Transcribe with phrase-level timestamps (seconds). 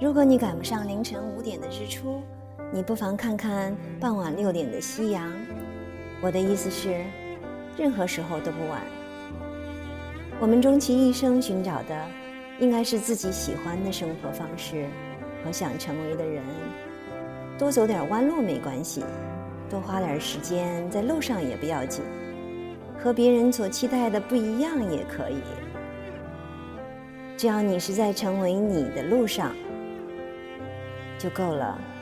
[0.00, 2.22] 如果你赶不上凌晨五点的日出，
[2.72, 5.32] 你不妨看看傍晚六点的夕阳。
[6.20, 7.02] 我的意思是，
[7.76, 8.80] 任何时候都不晚。
[10.38, 12.06] 我们终其一生寻找的，
[12.60, 14.86] 应该是自己喜欢的生活方式
[15.44, 16.44] 和想成为的人。
[17.58, 19.02] 多走点弯路没关系，
[19.68, 22.04] 多花点时间在路上也不要紧。
[23.02, 25.42] 和别人所期待的不一样也可以，
[27.36, 29.52] 只要你是在成为你的路上
[31.18, 31.97] 就够了。